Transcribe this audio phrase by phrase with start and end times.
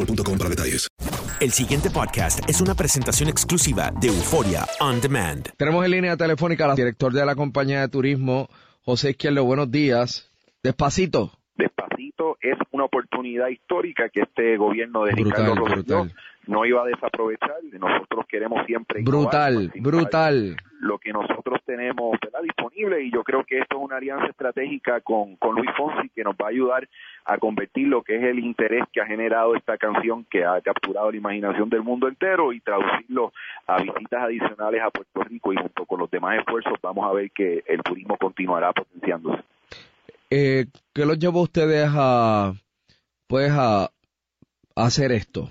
[0.00, 0.88] boostmobile.com para detalles.
[1.40, 5.48] El siguiente podcast es una presentación exclusiva de Euforia On Demand.
[5.56, 8.48] Tenemos en línea telefónica al director de la compañía de turismo,
[8.82, 9.44] José Izquierdo.
[9.44, 10.30] Buenos días.
[10.62, 11.32] Despacito.
[11.56, 16.14] Despacito es una oportunidad histórica que este gobierno de Brutal, Ricardo Rosselló brutal.
[16.46, 17.56] No iba a desaprovechar.
[17.78, 20.56] Nosotros queremos siempre Brutal, brutal.
[20.80, 22.40] lo que nosotros tenemos ¿verdad?
[22.42, 26.24] disponible y yo creo que esto es una alianza estratégica con, con Luis Fonsi que
[26.24, 26.88] nos va a ayudar
[27.24, 31.10] a convertir lo que es el interés que ha generado esta canción que ha capturado
[31.10, 33.32] la imaginación del mundo entero y traducirlo
[33.66, 37.30] a visitas adicionales a Puerto Rico y junto con los demás esfuerzos vamos a ver
[37.30, 39.42] que el turismo continuará potenciándose.
[40.30, 42.52] Eh, ¿Qué los llevó a ustedes a,
[43.26, 43.90] pues, a, a
[44.76, 45.48] hacer esto?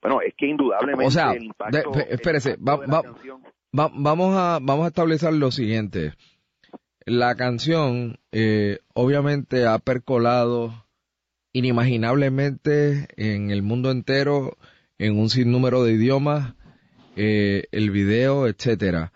[0.00, 2.96] Bueno, es que indudablemente O sea, el impacto, de- espérese, el impacto va- de la
[2.96, 3.42] va- canción-
[3.78, 6.14] Va- vamos a vamos a establecer lo siguiente.
[7.04, 10.84] La canción eh, obviamente ha percolado
[11.52, 14.56] inimaginablemente en el mundo entero,
[14.98, 16.54] en un sinnúmero de idiomas,
[17.16, 19.12] eh, el video, etcétera.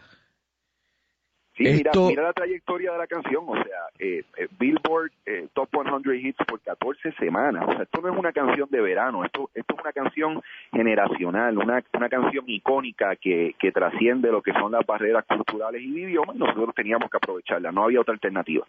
[1.63, 5.47] Sí, mira, Esto- mira la trayectoria de la canción, o sea, eh, eh, Billboard eh,
[5.55, 9.25] Top 100 Hits por 14 semanas, o sea, esto no es una canción de verano,
[9.25, 10.43] esto, esto es una canción
[10.73, 15.93] generacional, una, una canción icónica que, que trasciende lo que son las barreras culturales y
[15.93, 18.67] de idioma, y nosotros teníamos que aprovecharla, no había otra alternativa.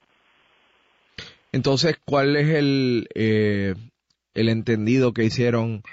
[1.51, 3.75] Entonces, ¿cuál es el eh,
[4.33, 5.83] el entendido que hicieron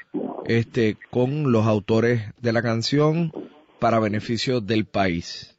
[0.46, 3.30] este con los autores de la canción
[3.78, 5.56] para beneficio del país?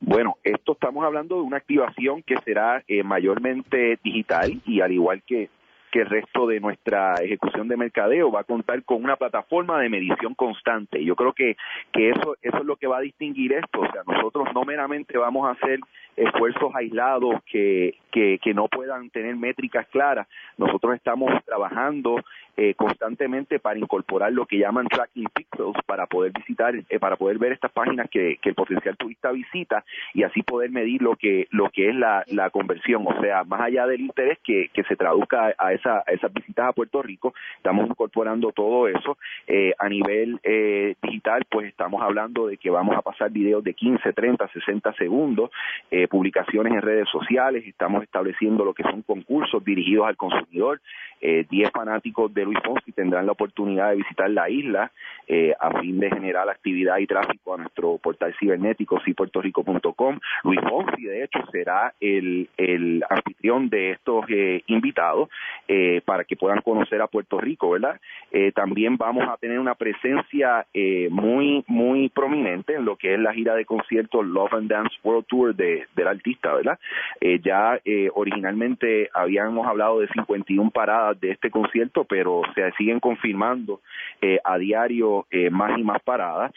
[0.00, 5.22] Bueno, esto estamos hablando de una activación que será eh, mayormente digital y al igual
[5.26, 5.50] que,
[5.90, 9.88] que el resto de nuestra ejecución de mercadeo va a contar con una plataforma de
[9.88, 11.04] medición constante.
[11.04, 11.56] Yo creo que,
[11.92, 13.80] que eso, eso es lo que va a distinguir esto.
[13.80, 15.80] O sea, nosotros no meramente vamos a hacer
[16.16, 20.28] esfuerzos aislados que, que, que no puedan tener métricas claras.
[20.58, 22.22] Nosotros estamos trabajando
[22.56, 27.38] eh, constantemente para incorporar lo que llaman tracking pixels para poder visitar, eh, para poder
[27.38, 31.46] ver estas páginas que, que el potencial turista visita y así poder medir lo que
[31.50, 34.96] lo que es la, la conversión, o sea, más allá del interés que, que se
[34.96, 39.16] traduzca a, esa, esas visitas a Puerto Rico, estamos incorporando todo eso
[39.46, 43.74] Eh, a nivel eh, digital, pues estamos hablando de que vamos a pasar videos de
[43.74, 45.50] 15, 30, 60 segundos,
[45.90, 50.80] eh, publicaciones en redes sociales, estamos estableciendo lo que son concursos dirigidos al consumidor,
[51.20, 54.90] eh, 10 fanáticos de Luis Fonsi tendrán la oportunidad de visitar la isla
[55.28, 60.18] eh, a fin de generar actividad y tráfico a nuestro portal cibernético cipuertorico.com.
[60.44, 65.28] Luis Fonsi, de hecho, será el, el anfitrión de estos eh, invitados
[65.72, 68.00] eh, para que puedan conocer a Puerto Rico, ¿verdad?
[68.32, 73.20] Eh, también vamos a tener una presencia eh, muy, muy prominente en lo que es
[73.20, 76.76] la gira de conciertos Love and Dance World Tour de, del artista, ¿verdad?
[77.20, 82.98] Eh, ya eh, originalmente habíamos hablado de 51 paradas de este concierto, pero se siguen
[82.98, 83.80] confirmando
[84.20, 86.52] eh, a diario más y más paradas.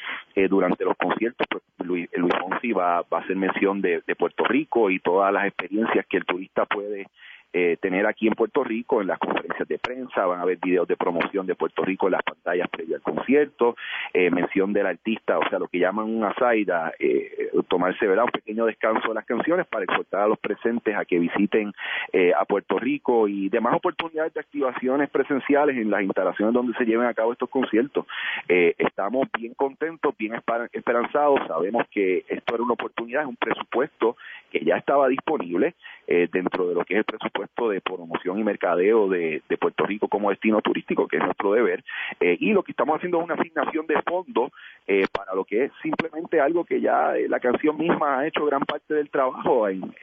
[0.49, 4.89] Durante los conciertos, pues Luis, Luis Fonsi va, va a hacer mención de Puerto Rico
[4.89, 7.05] y todas las experiencias que el turista puede
[7.53, 10.87] eh, tener aquí en Puerto Rico en las conferencias de prensa, van a haber videos
[10.87, 13.75] de promoción de Puerto Rico en las pantallas previas al concierto,
[14.13, 18.25] eh, mención del artista, o sea, lo que llaman una saida, eh, tomarse ¿verdad?
[18.25, 21.73] un pequeño descanso de las canciones para exhortar a los presentes a que visiten
[22.11, 26.85] eh, a Puerto Rico y demás oportunidades de activaciones presenciales en las instalaciones donde se
[26.85, 28.05] lleven a cabo estos conciertos.
[28.47, 30.33] Eh, estamos bien contentos, bien
[30.71, 34.17] esperanzados, sabemos que esto era una oportunidad, es un presupuesto
[34.53, 35.73] que ya estaba disponible
[36.07, 40.09] eh, dentro de lo que es el presupuesto de promoción y mercadeo de, Puerto Rico
[40.09, 41.83] como destino turístico, que es nuestro deber,
[42.19, 44.51] eh, y lo que estamos haciendo es una asignación de fondos
[44.87, 48.45] eh, para lo que es simplemente algo que ya eh, la canción misma ha hecho
[48.45, 49.93] gran parte del trabajo en,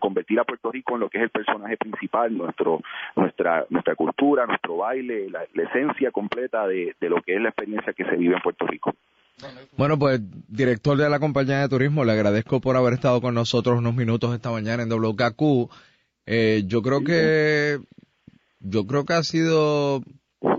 [0.00, 2.80] convertir a Puerto Rico en lo que es el personaje principal, nuestro
[3.14, 8.04] nuestra nuestra cultura, nuestro baile, la, esencia completa de lo que es la experiencia que
[8.04, 8.92] se vive en Puerto Rico.
[9.76, 13.78] Bueno, pues director de la compañía de turismo, le agradezco por haber estado con nosotros
[13.78, 15.70] unos minutos esta mañana en WKQ.
[16.26, 17.80] Eh, yo creo que
[18.60, 20.02] yo creo que ha sido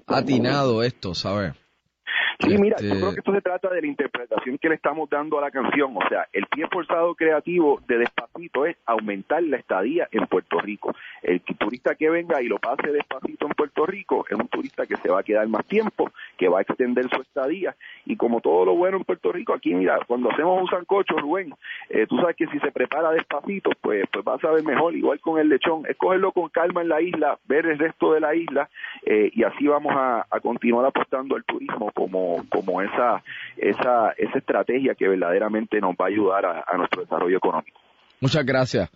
[0.08, 1.54] atinado esto, ¿sabes?
[2.40, 5.38] Sí, mira, yo creo que esto se trata de la interpretación que le estamos dando
[5.38, 5.96] a la canción.
[5.96, 10.96] O sea, el pie forzado creativo de Despacito es aumentar la estadía en Puerto Rico.
[11.22, 14.98] El turista que venga y lo pase despacito en Puerto Rico es un turista que
[14.98, 17.76] se va a quedar más tiempo, que va a extender su estadía.
[18.06, 21.54] Y como todo lo bueno en Puerto Rico, aquí, mira, cuando hacemos un sancocho, Rubén,
[21.90, 24.96] eh, tú sabes que si se prepara despacito, pues, pues va a saber mejor.
[24.96, 28.20] Igual con el lechón, es cogerlo con calma en la isla, ver el resto de
[28.20, 28.70] la isla,
[29.06, 33.24] eh, y así vamos a, a continuar apostando al turismo como como, esa,
[33.58, 37.80] esa, esa estrategia que verdaderamente nos va a ayudar a, a nuestro desarrollo económico.
[38.20, 38.90] Muchas gracias.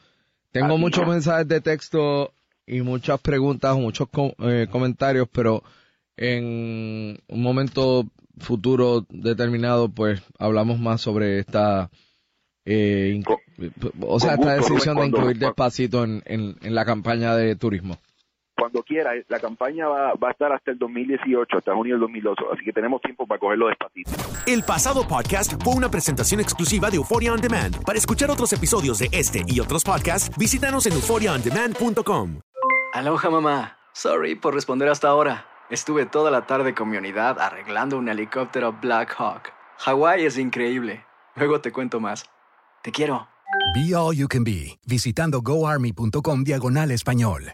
[0.52, 1.10] Tengo Así muchos es.
[1.10, 2.34] mensajes de texto
[2.66, 5.64] y muchas preguntas, muchos com- eh, comentarios, pero
[6.16, 8.06] en un momento
[8.40, 11.90] futuro determinado, pues hablamos más sobre esta,
[12.66, 13.22] eh,
[14.02, 17.98] o sea, esta decisión de incluir despacito en, en, en la campaña de turismo.
[18.68, 22.02] Cuando quiera, eh, la campaña va, va a estar hasta el 2018, hasta junio del
[22.02, 24.12] 2012, así que tenemos tiempo para cogerlo despacito.
[24.46, 27.82] El pasado podcast fue una presentación exclusiva de Euphoria On Demand.
[27.86, 32.42] Para escuchar otros episodios de este y otros podcasts, visítanos en euphoriaondemand.com.
[32.92, 33.78] Aloha mamá.
[33.94, 35.46] Sorry por responder hasta ahora.
[35.70, 39.54] Estuve toda la tarde con mi unidad arreglando un helicóptero Black Hawk.
[39.78, 41.06] Hawái es increíble.
[41.36, 42.26] Luego te cuento más.
[42.82, 43.30] Te quiero.
[43.74, 47.54] Be All You Can Be, visitando goarmy.com diagonal español.